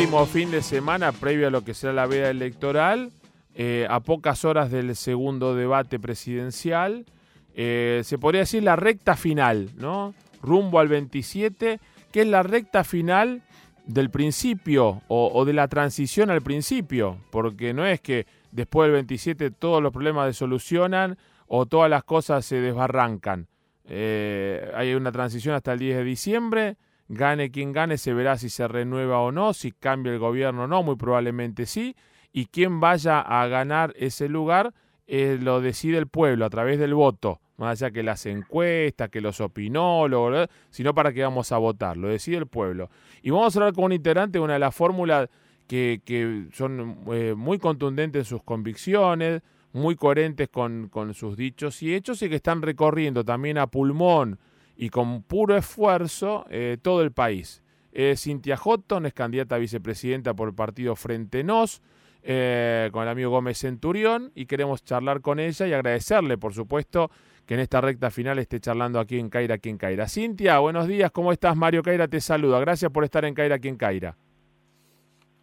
último 0.00 0.24
fin 0.24 0.50
de 0.50 0.62
semana 0.62 1.12
previo 1.12 1.48
a 1.48 1.50
lo 1.50 1.62
que 1.62 1.74
será 1.74 1.92
la 1.92 2.06
veda 2.06 2.30
electoral, 2.30 3.10
eh, 3.54 3.86
a 3.90 4.00
pocas 4.00 4.46
horas 4.46 4.70
del 4.70 4.96
segundo 4.96 5.54
debate 5.54 6.00
presidencial, 6.00 7.04
eh, 7.54 8.00
se 8.02 8.16
podría 8.16 8.40
decir 8.40 8.62
la 8.62 8.76
recta 8.76 9.14
final, 9.14 9.68
¿no? 9.76 10.14
Rumbo 10.40 10.78
al 10.78 10.88
27, 10.88 11.80
que 12.10 12.20
es 12.22 12.26
la 12.26 12.42
recta 12.42 12.82
final 12.82 13.42
del 13.84 14.08
principio 14.08 15.02
o, 15.08 15.44
de 15.44 15.52
la 15.52 15.68
transición 15.68 16.30
al 16.30 16.40
principio, 16.40 17.18
porque 17.30 17.74
no 17.74 17.84
es 17.84 18.00
que 18.00 18.26
después 18.52 18.86
del 18.86 18.94
27 18.94 19.50
todos 19.50 19.82
los 19.82 19.92
problemas 19.92 20.28
se 20.28 20.38
solucionan 20.38 21.18
o 21.46 21.66
todas 21.66 21.90
las 21.90 22.04
cosas 22.04 22.46
se 22.46 22.58
desbarrancan. 22.62 23.48
Eh, 23.84 24.72
hay 24.74 24.94
una 24.94 25.12
transición 25.12 25.54
hasta 25.54 25.74
el 25.74 25.78
10 25.78 25.98
de 25.98 26.04
diciembre, 26.04 26.76
gane 27.10 27.50
quien 27.50 27.72
gane, 27.72 27.98
se 27.98 28.14
verá 28.14 28.38
si 28.38 28.48
se 28.48 28.68
renueva 28.68 29.18
o 29.20 29.32
no, 29.32 29.52
si 29.52 29.72
cambia 29.72 30.12
el 30.12 30.20
gobierno 30.20 30.64
o 30.64 30.66
no, 30.68 30.84
muy 30.84 30.94
probablemente 30.94 31.66
sí, 31.66 31.96
y 32.32 32.46
quien 32.46 32.78
vaya 32.78 33.20
a 33.20 33.48
ganar 33.48 33.92
ese 33.96 34.28
lugar 34.28 34.72
eh, 35.08 35.36
lo 35.40 35.60
decide 35.60 35.98
el 35.98 36.06
pueblo 36.06 36.44
a 36.44 36.50
través 36.50 36.78
del 36.78 36.94
voto, 36.94 37.40
más 37.56 37.82
allá 37.82 37.90
que 37.90 38.04
las 38.04 38.26
encuestas, 38.26 39.08
que 39.08 39.20
los 39.20 39.40
opinólogos, 39.40 40.46
sino 40.70 40.94
para 40.94 41.12
que 41.12 41.24
vamos 41.24 41.50
a 41.50 41.58
votar, 41.58 41.96
lo 41.96 42.06
decide 42.06 42.36
el 42.36 42.46
pueblo. 42.46 42.90
Y 43.22 43.30
vamos 43.30 43.56
a 43.56 43.58
hablar 43.58 43.74
con 43.74 43.86
un 43.86 43.92
integrante 43.92 44.38
de 44.38 44.44
una 44.44 44.52
de 44.52 44.60
las 44.60 44.74
fórmulas 44.74 45.28
que, 45.66 46.48
son 46.52 46.98
eh, 47.12 47.34
muy 47.36 47.58
contundentes 47.58 48.20
en 48.20 48.24
sus 48.24 48.44
convicciones, 48.44 49.42
muy 49.72 49.96
coherentes 49.96 50.48
con, 50.48 50.90
sus 51.14 51.36
dichos 51.36 51.82
y 51.82 51.92
hechos 51.92 52.22
y 52.22 52.28
que 52.28 52.36
están 52.36 52.62
recorriendo 52.62 53.24
también 53.24 53.58
a 53.58 53.66
pulmón 53.66 54.38
y 54.80 54.88
con 54.88 55.22
puro 55.22 55.58
esfuerzo 55.58 56.46
eh, 56.48 56.78
todo 56.80 57.02
el 57.02 57.12
país. 57.12 57.62
Eh, 57.92 58.14
Cintia 58.16 58.56
Houghton 58.56 59.04
es 59.04 59.12
candidata 59.12 59.56
a 59.56 59.58
vicepresidenta 59.58 60.32
por 60.32 60.48
el 60.48 60.54
partido 60.54 60.96
Frente 60.96 61.44
Nos, 61.44 61.82
eh, 62.22 62.88
con 62.90 63.02
el 63.02 63.10
amigo 63.10 63.28
Gómez 63.28 63.58
Centurión, 63.58 64.32
y 64.34 64.46
queremos 64.46 64.82
charlar 64.82 65.20
con 65.20 65.38
ella 65.38 65.66
y 65.66 65.74
agradecerle, 65.74 66.38
por 66.38 66.54
supuesto, 66.54 67.10
que 67.44 67.54
en 67.54 67.60
esta 67.60 67.82
recta 67.82 68.10
final 68.10 68.38
esté 68.38 68.58
charlando 68.58 68.98
aquí 68.98 69.18
en 69.18 69.28
Caira, 69.28 69.56
aquí 69.56 69.68
en 69.68 69.76
Caira. 69.76 70.08
Cintia, 70.08 70.58
buenos 70.60 70.86
días, 70.88 71.10
¿cómo 71.10 71.30
estás? 71.30 71.54
Mario 71.54 71.82
Caira 71.82 72.08
te 72.08 72.22
saluda. 72.22 72.58
Gracias 72.58 72.90
por 72.90 73.04
estar 73.04 73.26
en 73.26 73.34
Caira, 73.34 73.56
aquí 73.56 73.68
en 73.68 73.76
Caira. 73.76 74.16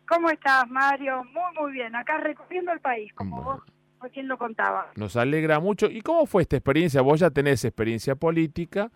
¿Cómo 0.08 0.32
estás, 0.32 0.68
Mario? 0.68 1.24
Muy, 1.26 1.62
muy 1.62 1.72
bien. 1.74 1.96
Acá 1.96 2.18
recorriendo 2.18 2.72
el 2.72 2.80
país, 2.80 3.14
como 3.14 3.36
bueno. 3.36 3.52
vos 3.52 3.74
recién 4.02 4.28
lo 4.28 4.40
contaba. 4.40 4.88
Nos 4.96 5.16
alegra 5.16 5.60
mucho. 5.60 5.86
¿Y 5.92 6.02
cómo 6.02 6.26
fue 6.26 6.42
esta 6.42 6.56
experiencia? 6.56 7.02
Vos 7.02 7.20
ya 7.20 7.30
tenés 7.30 7.64
experiencia 7.66 8.16
política, 8.16 8.90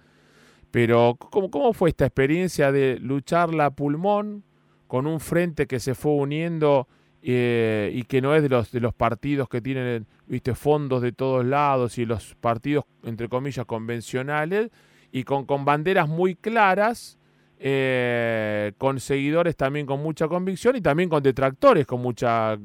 pero 0.72 1.18
¿cómo, 1.20 1.52
cómo 1.52 1.74
fue 1.74 1.90
esta 1.90 2.06
experiencia 2.06 2.72
de 2.72 2.98
lucharla 3.00 3.68
a 3.68 3.72
pulmón 3.72 4.44
con 4.88 5.06
un 5.06 5.20
frente 5.20 5.68
que 5.68 5.80
se 5.80 5.96
fue 5.96 6.14
uniendo 6.14 6.88
eh, 7.22 7.92
y 7.94 8.04
que 8.04 8.22
no 8.22 8.34
es 8.36 8.42
de 8.42 8.50
los, 8.50 8.72
de 8.72 8.80
los 8.80 8.94
partidos 8.94 9.48
que 9.48 9.62
tienen 9.62 10.08
viste 10.28 10.56
fondos 10.56 11.02
de 11.02 11.12
todos 11.12 11.46
lados 11.46 11.98
y 11.98 12.06
los 12.06 12.36
partidos, 12.36 12.86
entre 13.04 13.28
comillas, 13.28 13.66
convencionales, 13.66 14.72
y 15.12 15.24
con, 15.24 15.46
con 15.46 15.66
banderas 15.66 16.08
muy 16.08 16.36
claras? 16.36 17.18
Eh, 17.64 18.72
con 18.80 19.00
seguidores 19.00 19.56
también 19.56 19.86
con 19.86 20.02
mucha 20.02 20.28
convicción 20.28 20.76
y 20.78 20.82
también 20.82 21.10
con 21.10 21.22
detractores 21.22 21.86
con 21.86 22.02
mucha 22.02 22.58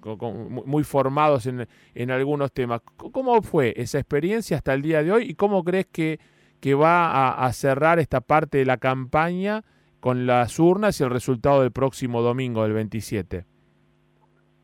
con, 0.00 0.18
con, 0.18 0.52
muy 0.52 0.82
formados 0.82 1.46
en, 1.46 1.68
en, 1.94 2.10
algunos 2.10 2.50
temas. 2.50 2.80
¿Cómo 2.96 3.40
fue 3.42 3.72
esa 3.76 4.00
experiencia 4.00 4.56
hasta 4.56 4.74
el 4.74 4.82
día 4.82 5.04
de 5.04 5.12
hoy 5.12 5.30
y 5.30 5.34
cómo 5.34 5.62
crees 5.62 5.86
que, 5.86 6.18
que 6.60 6.74
va 6.74 7.10
a, 7.10 7.46
a, 7.46 7.52
cerrar 7.52 7.98
esta 7.98 8.20
parte 8.20 8.58
de 8.58 8.66
la 8.66 8.76
campaña 8.76 9.64
con 10.00 10.26
las 10.26 10.58
urnas 10.58 11.00
y 11.00 11.04
el 11.04 11.10
resultado 11.10 11.62
del 11.62 11.72
próximo 11.72 12.22
domingo 12.22 12.62
del 12.62 12.72
27? 12.72 13.44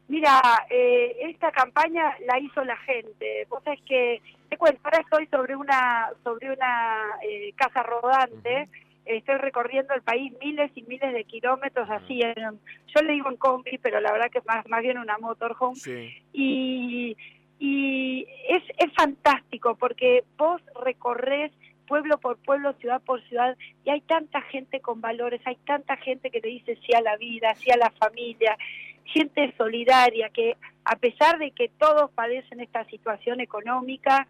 Mira, 0.09 0.41
eh, 0.71 1.17
esta 1.23 1.51
campaña 1.51 2.15
la 2.27 2.39
hizo 2.39 2.63
la 2.65 2.77
gente. 2.77 3.47
Vos 3.49 3.63
sabés 3.65 3.81
que 3.83 4.23
te 4.49 4.57
cuento, 4.57 4.81
ahora 4.85 5.01
estoy 5.01 5.27
sobre 5.27 5.57
una 5.57 6.11
sobre 6.23 6.53
una 6.53 7.19
eh, 7.29 7.53
casa 7.57 7.83
rodante. 7.83 8.69
Estoy 9.05 9.37
recorriendo 9.37 9.95
el 9.95 10.03
país 10.03 10.33
miles 10.41 10.71
y 10.75 10.83
miles 10.83 11.13
de 11.13 11.25
kilómetros 11.25 11.89
así 11.91 12.21
en, 12.23 12.61
yo 12.89 13.03
le 13.03 13.13
digo 13.13 13.31
en 13.31 13.37
combi 13.37 13.79
pero 13.79 14.01
la 14.01 14.11
verdad 14.11 14.31
que 14.33 14.39
es 14.39 14.47
más 14.47 14.67
más 14.69 14.83
bien 14.83 14.99
una 14.99 15.17
motorhome 15.19 15.77
sí. 15.77 16.13
y 16.33 17.17
y 17.61 18.27
es 18.49 18.65
es 18.79 18.93
fantástico 18.95 19.77
porque 19.77 20.25
vos 20.37 20.61
recorres 20.85 21.53
pueblo 21.87 22.19
por 22.19 22.37
pueblo, 22.39 22.73
ciudad 22.75 23.01
por 23.03 23.23
ciudad, 23.29 23.57
y 23.85 23.91
hay 23.91 24.01
tanta 24.03 24.43
gente 24.43 24.81
con 24.81 25.01
valores, 25.01 25.41
hay 25.45 25.57
tanta 25.65 25.97
gente 25.97 26.31
que 26.31 26.41
le 26.41 26.49
dice 26.49 26.79
sí 26.85 26.95
a 26.95 27.01
la 27.01 27.17
vida, 27.17 27.55
sí 27.55 27.71
a 27.71 27.77
la 27.77 27.91
familia, 27.91 28.57
gente 29.05 29.55
solidaria, 29.57 30.29
que 30.31 30.57
a 30.85 30.97
pesar 30.97 31.39
de 31.39 31.53
que 31.53 31.69
todos 31.69 32.11
padecen 32.11 32.61
esta 32.61 32.85
situación 32.87 33.41
económica, 33.41 34.27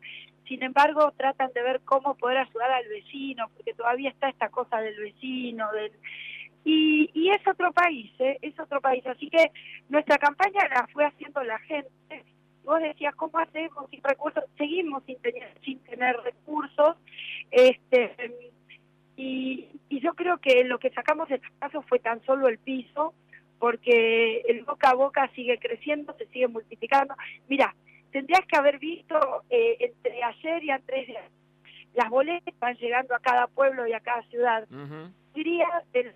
sin 0.47 0.62
embargo 0.62 1.12
tratan 1.17 1.50
de 1.53 1.62
ver 1.62 1.81
cómo 1.84 2.15
poder 2.15 2.39
ayudar 2.39 2.71
al 2.71 2.89
vecino, 2.89 3.49
porque 3.56 3.75
todavía 3.75 4.11
está 4.11 4.28
esta 4.28 4.49
cosa 4.49 4.81
del 4.81 4.99
vecino, 4.99 5.71
del... 5.73 5.93
Y, 6.65 7.11
y 7.15 7.31
es 7.31 7.47
otro 7.47 7.73
país, 7.73 8.11
¿eh? 8.19 8.38
es 8.43 8.59
otro 8.59 8.81
país. 8.81 9.06
Así 9.06 9.31
que 9.31 9.53
nuestra 9.88 10.19
campaña 10.19 10.67
la 10.69 10.88
fue 10.93 11.05
haciendo 11.05 11.43
la 11.44 11.59
gente. 11.61 12.25
Vos 12.66 12.82
decías, 12.82 13.15
¿cómo 13.15 13.38
hacemos 13.38 13.88
sin 13.91 14.03
recursos? 14.03 14.44
Seguimos 14.59 15.04
sin 15.04 15.16
tener, 15.21 15.49
sin 15.65 15.78
tener 15.84 16.16
recursos. 16.16 16.97
este 17.53 18.50
y, 19.16 19.69
y 19.88 20.00
yo 20.00 20.15
creo 20.15 20.38
que 20.38 20.65
lo 20.65 20.78
que 20.78 20.91
sacamos 20.91 21.28
de 21.28 21.37
este 21.37 21.49
caso 21.60 21.81
fue 21.82 22.00
tan 22.00 22.22
solo 22.26 22.49
el 22.49 22.59
piso, 22.59 23.15
porque 23.60 24.43
el 24.49 24.65
boca 24.65 24.91
a 24.91 24.94
boca 24.94 25.31
sigue 25.34 25.59
creciendo, 25.59 26.12
se 26.19 26.26
sigue 26.26 26.49
multiplicando. 26.49 27.15
Mira, 27.49 27.75
tendrías 28.10 28.44
que 28.47 28.56
haber 28.56 28.78
visto 28.78 29.44
eh, 29.49 29.76
entre 29.78 30.22
ayer 30.22 30.65
y 30.65 30.71
antes 30.71 31.06
de 31.06 31.19
las 31.94 32.10
boletas 32.10 32.53
van 32.59 32.76
llegando 32.76 33.15
a 33.15 33.21
cada 33.21 33.47
pueblo 33.47 33.87
y 33.87 33.93
a 33.93 34.00
cada 34.00 34.22
ciudad. 34.25 34.66
Uh 34.71 34.75
-huh. 34.75 35.12
Diría, 35.34 35.69
el, 35.93 36.12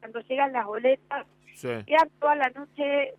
cuando 0.00 0.20
llegan 0.20 0.52
las 0.52 0.66
boletas, 0.66 1.26
sí. 1.54 1.68
quedan 1.86 2.10
toda 2.20 2.36
la 2.36 2.50
noche 2.50 3.14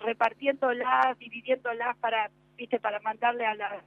repartiéndolas, 0.00 1.18
dividiéndolas 1.18 1.96
para, 1.98 2.30
viste, 2.56 2.78
para 2.80 3.00
mandarle 3.00 3.46
a 3.46 3.54
las. 3.54 3.82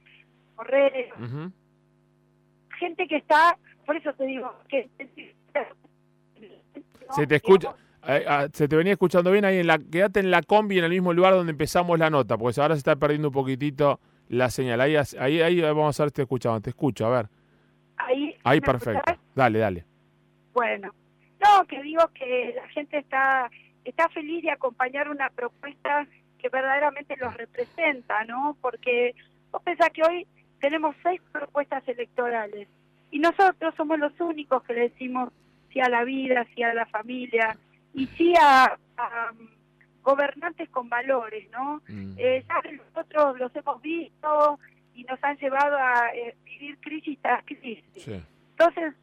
Uh 0.56 0.62
-huh. 0.62 1.52
Gente 2.78 3.06
que 3.08 3.16
está, 3.16 3.56
por 3.86 3.96
eso 3.96 4.12
te 4.14 4.24
digo, 4.24 4.52
que... 4.68 4.88
Se 7.10 7.26
te 7.26 7.36
escucha... 7.36 7.74
Eh, 8.06 8.48
se 8.52 8.68
te 8.68 8.76
venía 8.76 8.92
escuchando 8.92 9.30
bien 9.30 9.46
ahí 9.46 9.58
en 9.58 9.66
la 9.66 9.78
quédate 9.78 10.20
en 10.20 10.30
la 10.30 10.42
combi 10.42 10.78
en 10.78 10.84
el 10.84 10.90
mismo 10.90 11.14
lugar 11.14 11.32
donde 11.32 11.52
empezamos 11.52 11.98
la 11.98 12.10
nota 12.10 12.36
porque 12.36 12.60
ahora 12.60 12.74
se 12.74 12.80
está 12.80 12.96
perdiendo 12.96 13.28
un 13.28 13.34
poquitito 13.34 13.98
la 14.28 14.50
señal 14.50 14.82
ahí 14.82 14.94
ahí, 15.18 15.40
ahí 15.40 15.60
vamos 15.62 15.98
a 15.98 16.02
ver 16.02 16.10
si 16.10 16.16
te 16.16 16.22
escuchamos 16.22 16.60
te 16.60 16.68
escucho 16.68 17.06
a 17.06 17.10
ver 17.16 17.28
ahí 17.96 18.36
ahí 18.44 18.60
perfecto 18.60 19.00
escuchás? 19.06 19.18
dale 19.34 19.58
dale 19.58 19.86
bueno 20.52 20.92
no 21.42 21.64
que 21.66 21.82
digo 21.82 22.02
que 22.12 22.52
la 22.54 22.68
gente 22.68 22.98
está 22.98 23.50
está 23.84 24.08
feliz 24.08 24.42
de 24.42 24.50
acompañar 24.50 25.08
una 25.08 25.30
propuesta 25.30 26.06
que 26.38 26.48
verdaderamente 26.48 27.16
los 27.16 27.34
representa 27.36 28.24
no 28.24 28.56
porque 28.60 29.14
vos 29.50 29.62
pensás 29.62 29.90
que 29.90 30.02
hoy 30.02 30.26
tenemos 30.60 30.94
seis 31.02 31.20
propuestas 31.32 31.86
electorales 31.88 32.68
y 33.10 33.18
nosotros 33.18 33.74
somos 33.76 33.98
los 33.98 34.18
únicos 34.20 34.62
que 34.64 34.74
le 34.74 34.80
decimos 34.88 35.30
sí 35.72 35.80
a 35.80 35.88
la 35.88 36.04
vida 36.04 36.46
sí 36.54 36.62
a 36.62 36.74
la 36.74 36.86
familia 36.86 37.56
y 37.92 38.06
sí 38.08 38.34
a, 38.40 38.76
a 38.96 39.32
gobernantes 40.04 40.68
con 40.68 40.88
valores, 40.88 41.50
¿no? 41.50 41.82
Mm. 41.88 42.14
Eh, 42.18 42.44
ya 42.46 42.70
nosotros 42.70 43.38
los 43.40 43.56
hemos 43.56 43.82
visto 43.82 44.60
y 44.94 45.02
nos 45.04 45.18
han 45.24 45.36
llevado 45.38 45.76
a 45.76 46.14
eh, 46.14 46.36
vivir 46.44 46.78
crisis 46.78 47.18
tras 47.20 47.44
crisis. 47.44 47.82
Sí. 47.96 48.22
Entonces, 48.50 48.94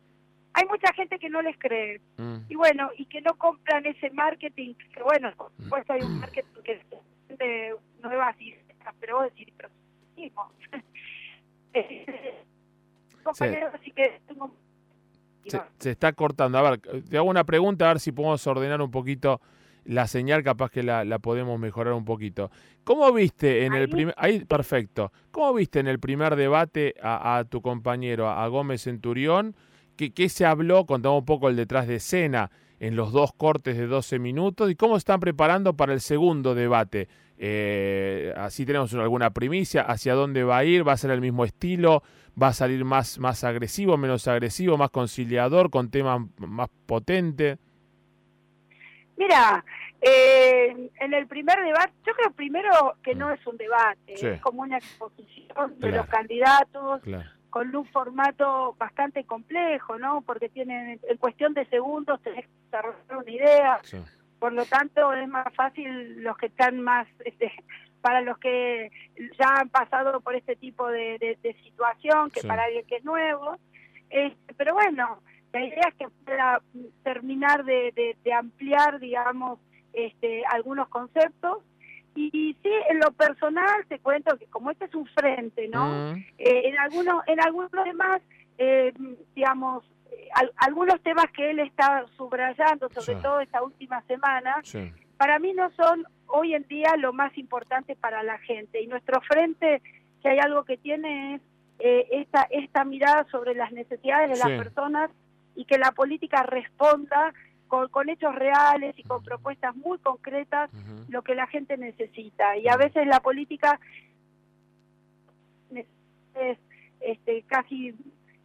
hay 0.61 0.67
mucha 0.67 0.93
gente 0.93 1.17
que 1.17 1.29
no 1.29 1.41
les 1.41 1.57
cree. 1.57 1.99
Mm. 2.17 2.37
Y 2.49 2.55
bueno, 2.55 2.91
y 2.97 3.05
que 3.05 3.21
no 3.21 3.33
compran 3.35 3.85
ese 3.85 4.11
marketing, 4.11 4.75
que 4.75 5.03
bueno, 5.03 5.31
por 5.35 5.51
mm. 5.57 5.63
supuesto 5.63 5.93
hay 5.93 6.01
un 6.01 6.19
marketing 6.19 6.61
que 6.63 6.71
es 6.73 7.37
de 7.37 7.75
nuevas 8.01 8.39
ideas, 8.39 8.63
pero 8.99 9.17
vos 9.17 9.25
decís, 9.25 9.47
pero 9.57 9.69
mismo. 10.15 10.51
compañeros, 13.23 13.73
así 13.75 13.91
que 13.91 14.19
tengo 14.27 14.51
se, 15.45 15.61
se, 15.79 15.91
está 15.91 16.13
cortando. 16.13 16.57
A 16.57 16.69
ver, 16.69 16.79
te 16.79 17.17
hago 17.17 17.29
una 17.29 17.43
pregunta, 17.43 17.85
a 17.85 17.93
ver 17.93 17.99
si 17.99 18.11
podemos 18.11 18.45
ordenar 18.45 18.81
un 18.81 18.91
poquito 18.91 19.41
la 19.85 20.05
señal, 20.07 20.43
capaz 20.43 20.69
que 20.69 20.83
la, 20.83 21.03
la 21.03 21.17
podemos 21.17 21.59
mejorar 21.59 21.93
un 21.93 22.05
poquito. 22.05 22.51
¿Cómo 22.83 23.11
viste 23.11 23.65
en 23.65 23.73
¿Ahí? 23.73 23.81
el 23.81 23.89
primer... 23.89 24.13
Ahí, 24.17 24.45
perfecto. 24.45 25.11
¿Cómo 25.31 25.53
viste 25.53 25.79
en 25.79 25.87
el 25.87 25.99
primer 25.99 26.35
debate 26.35 26.93
a, 27.01 27.37
a 27.37 27.45
tu 27.45 27.61
compañero, 27.61 28.29
a 28.29 28.47
Gómez 28.47 28.83
Centurión? 28.83 29.55
¿Qué, 30.01 30.11
¿Qué, 30.11 30.29
se 30.29 30.47
habló? 30.47 30.87
Contamos 30.87 31.19
un 31.19 31.25
poco 31.25 31.47
el 31.47 31.55
detrás 31.55 31.87
de 31.87 31.97
escena 31.97 32.49
en 32.79 32.95
los 32.95 33.11
dos 33.11 33.33
cortes 33.33 33.77
de 33.77 33.85
12 33.85 34.17
minutos. 34.17 34.71
¿Y 34.71 34.75
cómo 34.75 34.97
están 34.97 35.19
preparando 35.19 35.75
para 35.75 35.93
el 35.93 36.01
segundo 36.01 36.55
debate? 36.55 37.07
Eh, 37.37 38.33
así 38.35 38.65
tenemos 38.65 38.91
alguna 38.95 39.29
primicia, 39.29 39.83
hacia 39.83 40.15
dónde 40.15 40.43
va 40.43 40.57
a 40.57 40.65
ir, 40.65 40.87
va 40.87 40.93
a 40.93 40.97
ser 40.97 41.11
el 41.11 41.21
mismo 41.21 41.45
estilo, 41.45 42.01
va 42.41 42.47
a 42.47 42.53
salir 42.53 42.83
más, 42.83 43.19
más 43.19 43.43
agresivo, 43.43 43.95
menos 43.95 44.27
agresivo, 44.27 44.75
más 44.75 44.89
conciliador, 44.89 45.69
con 45.69 45.91
temas 45.91 46.19
más 46.37 46.69
potentes. 46.87 47.59
Mira, 49.17 49.63
Eh, 50.03 50.89
en 50.99 51.13
el 51.13 51.27
primer 51.27 51.61
debate, 51.63 51.93
yo 52.07 52.13
creo 52.15 52.31
primero 52.31 52.71
que 53.03 53.13
no 53.13 53.29
es 53.29 53.45
un 53.45 53.55
debate, 53.55 54.17
Sí. 54.17 54.25
es 54.25 54.41
como 54.41 54.63
una 54.63 54.77
exposición 54.79 55.75
de 55.75 55.89
Claro. 55.89 55.97
los 55.97 56.05
candidatos 56.07 57.01
Claro. 57.03 57.29
Con 57.51 57.75
un 57.75 57.85
formato 57.85 58.75
bastante 58.79 59.23
complejo, 59.25 59.99
¿no? 59.99 60.21
Porque 60.21 60.49
tienen 60.49 60.99
en 61.07 61.17
cuestión 61.17 61.53
de 61.53 61.65
segundos 61.65 62.19
tenés 62.23 62.45
que 62.47 62.51
desarrollar 62.65 63.17
una 63.17 63.29
idea, 63.31 63.79
Sí. 63.83 63.97
por 64.39 64.53
lo 64.53 64.65
tanto 64.65 65.13
es 65.13 65.27
más 65.27 65.53
fácil 65.53 66.23
los 66.23 66.35
que 66.37 66.47
están 66.47 66.81
más 66.81 67.07
este, 67.25 67.51
para 68.01 68.21
los 68.21 68.37
que 68.39 68.89
ya 69.37 69.57
han 69.59 69.69
pasado 69.69 70.21
por 70.21 70.33
este 70.33 70.55
tipo 70.55 70.87
de, 70.87 71.19
de- 71.19 71.37
de 71.43 71.53
situación 71.61 72.31
que 72.31 72.39
Sí. 72.39 72.47
para 72.47 72.63
alguien 72.63 72.85
que 72.87 72.95
es 72.95 73.03
nuevo 73.05 73.57
Este, 74.09 74.53
pero 74.55 74.73
bueno 74.73 75.19
la 75.53 75.63
idea 75.65 75.87
es 75.89 75.95
que 75.95 76.07
pueda 76.25 76.61
terminar 77.03 77.63
de, 77.65 77.91
de- 77.93 78.17
de 78.23 78.33
ampliar 78.33 78.99
digamos 78.99 79.59
este, 79.93 80.43
algunos 80.45 80.87
conceptos 80.87 81.59
y, 82.15 82.53
sí 82.61 82.69
en 82.89 82.99
lo 82.99 83.11
personal 83.11 83.85
te 83.87 83.99
cuento 83.99 84.37
que 84.37 84.45
como 84.47 84.71
este 84.71 84.85
es 84.85 84.95
un 84.95 85.05
frente 85.07 85.67
no 85.69 85.85
Mm, 85.87 86.15
eh, 86.37 86.61
en 86.69 86.77
algunos 86.79 87.23
en 87.27 87.39
algunos 87.41 87.71
demás 87.71 88.21
eh, 88.57 88.93
digamos 89.35 89.83
eh, 90.11 90.27
al- 90.35 90.51
algunos 90.57 91.01
temas 91.01 91.25
que 91.31 91.49
él 91.51 91.59
está 91.59 92.05
subrayando 92.17 92.89
sobre 92.89 93.15
Sí. 93.17 93.21
todo 93.23 93.39
esta 93.39 93.63
última 93.63 94.01
semana 94.03 94.57
sí. 94.63 94.91
para 95.17 95.39
mí 95.39 95.53
no 95.53 95.69
son 95.71 96.05
hoy 96.27 96.53
en 96.53 96.67
día 96.67 96.95
lo 96.97 97.13
más 97.13 97.35
importante 97.37 97.95
para 97.95 98.23
la 98.23 98.37
gente 98.39 98.81
y 98.81 98.87
nuestro 98.87 99.21
frente 99.21 99.81
si 100.21 100.27
hay 100.27 100.39
algo 100.39 100.63
que 100.65 100.77
tiene 100.77 101.35
es 101.35 101.41
eh, 101.79 102.07
esta 102.11 102.45
esta 102.51 102.83
mirada 102.83 103.25
sobre 103.31 103.55
las 103.55 103.71
necesidades 103.71 104.29
de 104.29 104.35
Sí. 104.35 104.47
las 104.49 104.63
personas 104.63 105.09
y 105.55 105.65
que 105.65 105.77
la 105.77 105.91
política 105.93 106.43
responda 106.43 107.33
con, 107.71 107.87
con 107.87 108.09
hechos 108.09 108.35
reales 108.35 108.93
y 108.99 109.03
con 109.03 109.23
propuestas 109.23 109.73
muy 109.77 109.97
concretas 109.99 110.69
lo 111.07 111.21
que 111.21 111.35
la 111.35 111.47
gente 111.47 111.77
necesita 111.77 112.57
y 112.57 112.67
a 112.67 112.75
veces 112.75 113.07
la 113.07 113.21
política 113.21 113.79
es 116.35 116.57
este 116.99 117.43
casi 117.43 117.95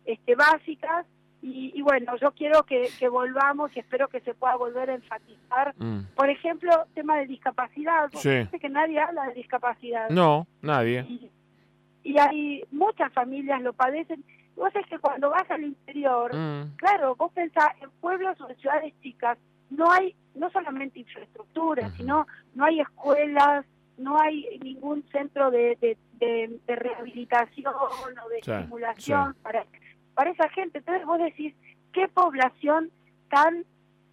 este 0.04 0.34
básicas 0.36 1.06
y, 1.42 1.72
y 1.74 1.82
bueno 1.82 2.16
yo 2.20 2.30
quiero 2.32 2.62
que, 2.62 2.88
que 2.98 3.08
volvamos 3.08 3.74
y 3.76 3.80
espero 3.80 4.06
que 4.08 4.20
se 4.20 4.34
pueda 4.34 4.54
volver 4.56 4.90
a 4.90 4.94
enfatizar 4.94 5.74
Mm. 5.78 6.00
por 6.14 6.28
ejemplo 6.30 6.70
tema 6.94 7.16
de 7.18 7.26
discapacidad 7.26 8.08
Sí. 8.14 8.28
Fíjate 8.30 8.58
que 8.60 8.68
nadie 8.68 9.00
habla 9.00 9.26
de 9.28 9.34
discapacidad 9.34 10.08
No, 10.10 10.46
nadie. 10.62 11.00
y, 11.08 11.30
y 12.04 12.18
hay 12.18 12.64
muchas 12.70 13.12
familias 13.12 13.60
lo 13.62 13.72
padecen 13.72 14.22
vos 14.56 14.74
es 14.74 14.86
que 14.86 14.98
cuando 14.98 15.30
vas 15.30 15.48
al 15.50 15.62
interior 15.64 16.34
Mm, 16.34 16.76
Claro, 16.76 17.14
vos 17.16 17.30
pensás 17.32 17.70
en 17.80 17.90
pueblos 18.00 18.40
o 18.40 18.48
en 18.50 18.56
ciudades 18.56 18.94
chicas, 19.02 19.38
no 19.70 19.90
hay 19.90 20.14
no 20.34 20.50
solamente 20.50 21.00
infraestructura, 21.00 21.90
sino 21.90 22.26
no 22.54 22.64
hay 22.64 22.80
escuelas, 22.80 23.64
no 23.98 24.20
hay 24.20 24.58
ningún 24.62 25.02
centro 25.10 25.50
de, 25.50 25.76
de, 25.80 25.96
de- 26.18 26.60
de 26.66 26.76
rehabilitación 26.76 27.72
o 27.74 28.28
de 28.28 28.42
Sí, 28.42 28.50
estimulación 28.50 29.32
sí. 29.34 29.38
para 29.42 29.64
para 30.14 30.30
esa 30.30 30.48
gente. 30.50 30.78
Entonces 30.78 31.04
vos 31.06 31.18
decís, 31.18 31.54
qué 31.92 32.08
población 32.08 32.90
tan 33.28 33.64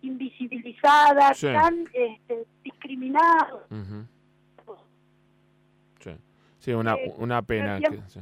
invisibilizada, 0.02 1.34
Sí. 1.34 1.48
tan 1.48 1.86
este, 1.94 2.46
discriminada. 2.64 3.64
Sí. 6.00 6.12
Sí, 6.60 6.74
una, 6.74 6.94
Eh, 6.96 7.14
una 7.18 7.42
pena. 7.42 7.80
pero 7.82 8.02
que- 8.04 8.10
sí. 8.10 8.20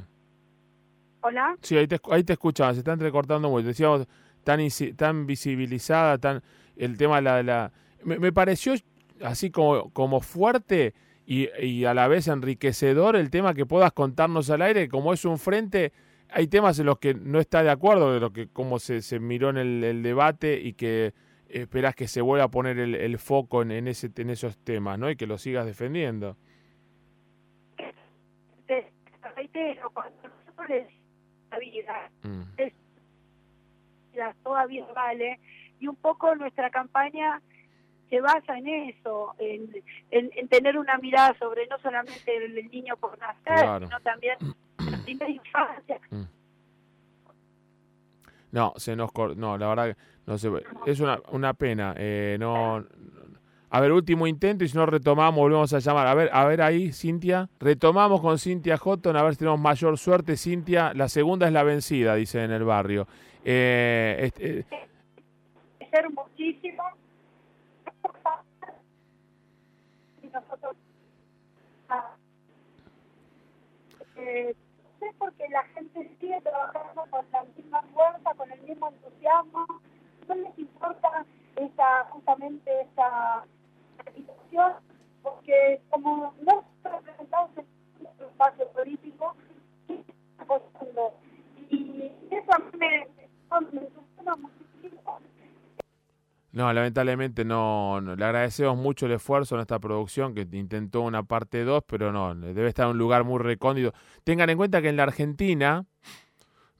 Hola. 1.22 1.56
Sí, 1.62 1.76
ahí 1.76 1.86
te, 1.86 2.00
ahí 2.10 2.24
te 2.24 2.34
escuchaba, 2.34 2.72
se 2.72 2.80
está 2.80 2.92
entrecortando 2.92 3.48
mucho. 3.48 3.68
Decíamos, 3.68 4.06
tan, 4.44 4.60
tan 4.96 5.26
visibilizada, 5.26 6.18
tan 6.18 6.42
el 6.76 6.96
tema 6.96 7.16
de 7.16 7.22
la... 7.22 7.36
de 7.36 7.42
la 7.44 7.72
me, 8.04 8.18
me 8.18 8.32
pareció 8.32 8.74
así 9.22 9.50
como, 9.50 9.90
como 9.92 10.20
fuerte 10.20 10.94
y, 11.24 11.48
y 11.64 11.84
a 11.84 11.94
la 11.94 12.08
vez 12.08 12.26
enriquecedor 12.26 13.14
el 13.14 13.30
tema 13.30 13.54
que 13.54 13.64
puedas 13.64 13.92
contarnos 13.92 14.50
al 14.50 14.62
aire, 14.62 14.88
como 14.88 15.12
es 15.12 15.24
un 15.24 15.38
frente, 15.38 15.92
hay 16.28 16.48
temas 16.48 16.78
en 16.80 16.86
los 16.86 16.98
que 16.98 17.14
no 17.14 17.38
está 17.38 17.62
de 17.62 17.70
acuerdo 17.70 18.12
de 18.12 18.18
lo 18.18 18.32
que 18.32 18.48
cómo 18.48 18.80
se, 18.80 19.00
se 19.02 19.20
miró 19.20 19.50
en 19.50 19.58
el, 19.58 19.84
el 19.84 20.02
debate 20.02 20.60
y 20.60 20.72
que 20.72 21.14
esperás 21.48 21.94
que 21.94 22.08
se 22.08 22.20
vuelva 22.20 22.46
a 22.46 22.50
poner 22.50 22.78
el, 22.80 22.96
el 22.96 23.18
foco 23.18 23.62
en, 23.62 23.70
en, 23.70 23.86
ese, 23.86 24.10
en 24.16 24.30
esos 24.30 24.56
temas, 24.58 24.98
¿no? 24.98 25.08
Y 25.10 25.16
que 25.16 25.26
lo 25.28 25.38
sigas 25.38 25.66
defendiendo. 25.66 26.36
Te 28.66 28.90
reitero, 29.36 29.90
cuando 29.90 30.16
nosotros 30.22 30.68
le 30.68 30.74
decimos 30.82 31.01
la 31.52 31.58
vida, 31.58 32.10
Mm, 32.22 32.42
todavía 34.42 34.86
vale 34.94 35.40
y 35.80 35.86
un 35.88 35.96
poco 35.96 36.34
nuestra 36.34 36.70
campaña 36.70 37.40
se 38.10 38.20
basa 38.20 38.58
en 38.58 38.68
eso, 38.68 39.34
en, 39.38 39.70
en- 40.10 40.30
en 40.36 40.48
tener 40.48 40.76
una 40.78 40.98
mirada 40.98 41.34
sobre 41.38 41.66
no 41.66 41.78
solamente 41.78 42.36
el, 42.36 42.58
el 42.58 42.70
niño 42.70 42.96
por 42.98 43.18
nacer, 43.18 43.42
Claro. 43.44 43.86
sino 43.86 44.00
también 44.00 44.36
la 44.90 44.98
primera 44.98 45.30
infancia. 45.30 45.98
No, 48.50 48.74
se 48.76 48.94
nos 48.96 49.10
cor- 49.12 49.34
no, 49.36 49.56
la 49.56 49.68
verdad 49.68 49.94
que 49.94 50.02
no 50.26 50.36
sé, 50.38 50.50
es 50.86 51.00
una, 51.00 51.18
una 51.30 51.54
pena. 51.54 51.94
eh, 51.96 52.36
no, 52.38 52.84
a 53.74 53.80
ver, 53.80 53.90
último 53.90 54.26
intento 54.26 54.64
y 54.64 54.68
si 54.68 54.76
no 54.76 54.84
retomamos, 54.84 55.34
volvemos 55.40 55.72
a 55.72 55.78
llamar. 55.78 56.06
A 56.06 56.12
ver, 56.12 56.28
a 56.30 56.44
ver 56.44 56.60
ahí, 56.60 56.92
Cintia. 56.92 57.48
Retomamos 57.58 58.20
con 58.20 58.38
Cintia 58.38 58.76
Houghton, 58.76 59.16
a 59.16 59.22
ver 59.22 59.32
si 59.32 59.38
tenemos 59.38 59.60
mayor 59.60 59.96
suerte. 59.96 60.36
Cintia, 60.36 60.92
la 60.92 61.08
segunda 61.08 61.46
es 61.46 61.54
la 61.54 61.62
vencida, 61.62 62.14
dice 62.14 62.44
en 62.44 62.50
el 62.50 62.64
barrio. 62.64 63.06
Eh, 63.42 64.16
este, 64.24 64.58
eh, 64.58 64.66
Es 65.80 65.88
hermosísimo. 65.90 66.82
Y 70.22 70.26
nosotros 70.26 70.76
ah, 71.88 72.14
eh, 74.16 74.54
no 74.54 74.98
sé 74.98 75.14
porque 75.16 75.48
la 75.48 75.62
gente 75.62 76.10
sigue 76.20 76.38
trabajando 76.42 77.06
con 77.08 77.24
la 77.32 77.44
misma 77.56 77.80
fuerza, 77.94 78.34
con 78.36 78.52
el 78.52 78.60
mismo 78.60 78.90
entusiasmo, 78.90 79.66
no 80.28 80.34
les 80.34 80.58
importa 80.58 81.24
esa, 81.56 82.04
justamente 82.10 82.70
esa 82.82 83.46
porque 85.22 85.80
como 85.90 86.34
no 86.42 86.64
están 86.76 86.92
representados 86.92 87.50
en 87.56 87.66
nuestro 88.02 88.26
espacio 88.28 88.68
político. 88.68 89.34
Y 91.70 91.94
eso 92.30 92.52
me, 92.78 93.06
me 93.72 93.80
entusiasma 93.80 94.36
muchísimo. 94.36 95.18
no, 96.52 96.72
lamentablemente 96.72 97.44
no, 97.44 98.00
no. 98.00 98.16
Le 98.16 98.24
agradecemos 98.24 98.76
mucho 98.76 99.06
el 99.06 99.12
esfuerzo 99.12 99.54
en 99.54 99.62
esta 99.62 99.78
producción 99.78 100.34
que 100.34 100.46
intentó 100.52 101.02
una 101.02 101.22
parte 101.22 101.64
2, 101.64 101.84
pero 101.86 102.12
no, 102.12 102.34
debe 102.34 102.68
estar 102.68 102.86
en 102.86 102.92
un 102.92 102.98
lugar 102.98 103.24
muy 103.24 103.38
recóndito. 103.38 103.92
Tengan 104.24 104.50
en 104.50 104.58
cuenta 104.58 104.82
que 104.82 104.88
en 104.88 104.96
la 104.96 105.04
Argentina 105.04 105.86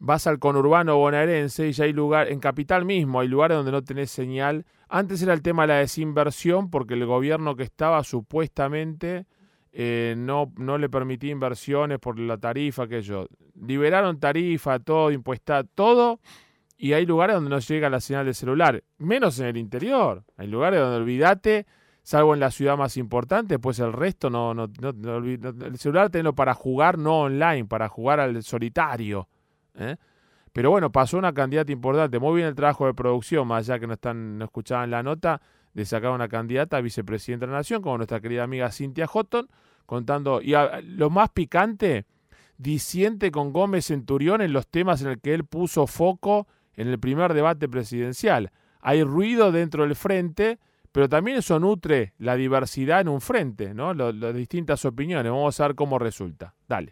vas 0.04 0.26
al 0.26 0.40
conurbano 0.40 0.96
bonaerense 0.96 1.68
y 1.68 1.72
ya 1.72 1.84
hay 1.84 1.92
lugar, 1.92 2.28
en 2.28 2.40
Capital 2.40 2.84
mismo, 2.84 3.20
hay 3.20 3.28
lugares 3.28 3.56
donde 3.56 3.70
no 3.70 3.84
tenés 3.84 4.10
señal. 4.10 4.66
Antes 4.88 5.22
era 5.22 5.32
el 5.32 5.42
tema 5.42 5.62
de 5.62 5.68
la 5.68 5.76
desinversión 5.76 6.70
porque 6.70 6.94
el 6.94 7.06
gobierno 7.06 7.54
que 7.54 7.62
estaba 7.62 8.02
supuestamente 8.02 9.26
eh, 9.70 10.16
no, 10.18 10.52
no 10.56 10.76
le 10.76 10.88
permitía 10.88 11.30
inversiones 11.30 12.00
por 12.00 12.18
la 12.18 12.36
tarifa, 12.36 12.88
que 12.88 13.00
yo. 13.00 13.28
Liberaron 13.54 14.18
tarifa, 14.18 14.80
todo, 14.80 15.12
impuesta, 15.12 15.62
todo, 15.62 16.18
y 16.76 16.94
hay 16.94 17.06
lugares 17.06 17.36
donde 17.36 17.50
no 17.50 17.60
llega 17.60 17.88
la 17.88 18.00
señal 18.00 18.26
de 18.26 18.34
celular, 18.34 18.82
menos 18.98 19.38
en 19.38 19.46
el 19.46 19.56
interior. 19.56 20.24
Hay 20.36 20.48
lugares 20.48 20.80
donde 20.80 20.96
olvídate, 20.96 21.64
salvo 22.02 22.34
en 22.34 22.40
la 22.40 22.50
ciudad 22.50 22.76
más 22.76 22.96
importante, 22.96 23.60
pues 23.60 23.78
el 23.78 23.92
resto 23.92 24.30
no, 24.30 24.52
no, 24.52 24.66
no, 24.80 24.92
no 24.92 25.18
el 25.18 25.78
celular 25.78 26.10
tenlo 26.10 26.34
para 26.34 26.54
jugar 26.54 26.98
no 26.98 27.20
online, 27.20 27.66
para 27.66 27.88
jugar 27.88 28.18
al 28.18 28.42
solitario. 28.42 29.28
¿Eh? 29.74 29.96
Pero 30.52 30.70
bueno, 30.70 30.92
pasó 30.92 31.16
una 31.16 31.32
candidata 31.32 31.72
importante. 31.72 32.18
Muy 32.18 32.36
bien 32.36 32.48
el 32.48 32.54
trabajo 32.54 32.86
de 32.86 32.94
producción, 32.94 33.48
más 33.48 33.68
allá 33.68 33.78
que 33.80 33.86
no 33.86 33.94
están, 33.94 34.38
no 34.38 34.44
escuchaban 34.44 34.90
la 34.90 35.02
nota, 35.02 35.40
de 35.72 35.84
sacar 35.86 36.10
una 36.10 36.28
candidata 36.28 36.76
a 36.76 36.80
vicepresidenta 36.80 37.46
de 37.46 37.52
la 37.52 37.58
Nación, 37.58 37.80
como 37.80 37.96
nuestra 37.96 38.20
querida 38.20 38.44
amiga 38.44 38.70
Cintia 38.70 39.06
Houghton, 39.06 39.48
contando. 39.86 40.42
Y 40.42 40.54
lo 40.84 41.08
más 41.08 41.30
picante, 41.30 42.04
disiente 42.58 43.30
con 43.30 43.52
Gómez 43.52 43.86
Centurión 43.86 44.42
en 44.42 44.52
los 44.52 44.66
temas 44.66 45.00
en 45.02 45.08
el 45.08 45.20
que 45.20 45.32
él 45.32 45.44
puso 45.44 45.86
foco 45.86 46.46
en 46.74 46.88
el 46.88 46.98
primer 46.98 47.32
debate 47.32 47.68
presidencial. 47.68 48.50
Hay 48.80 49.02
ruido 49.04 49.52
dentro 49.52 49.84
del 49.84 49.96
frente, 49.96 50.58
pero 50.90 51.08
también 51.08 51.38
eso 51.38 51.58
nutre 51.58 52.12
la 52.18 52.36
diversidad 52.36 53.00
en 53.00 53.08
un 53.08 53.20
frente, 53.20 53.72
¿no? 53.72 53.94
Las 53.94 54.34
distintas 54.34 54.84
opiniones. 54.84 55.32
Vamos 55.32 55.58
a 55.60 55.68
ver 55.68 55.76
cómo 55.76 55.98
resulta. 55.98 56.54
Dale. 56.68 56.90